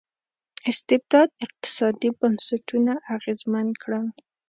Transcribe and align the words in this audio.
استبداد 0.71 1.29
اقتصادي 1.45 2.09
بنسټونه 2.19 2.93
اغېزمن 3.15 3.67
کړل. 3.81 4.05